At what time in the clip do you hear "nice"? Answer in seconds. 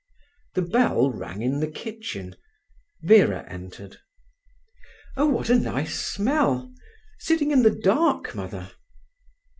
5.59-5.93